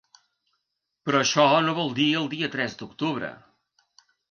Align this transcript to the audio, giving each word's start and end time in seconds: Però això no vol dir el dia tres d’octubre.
Però 1.09 1.19
això 1.25 1.45
no 1.67 1.77
vol 1.81 1.93
dir 2.01 2.09
el 2.23 2.27
dia 2.33 2.51
tres 2.57 2.77
d’octubre. 2.83 3.33